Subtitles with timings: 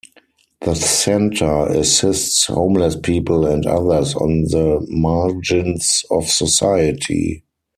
[0.61, 7.43] The centre assists homeless people and others on the margins of society.